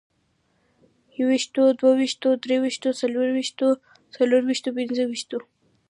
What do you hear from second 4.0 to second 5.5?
څلورويشتو، پنځه ويشتو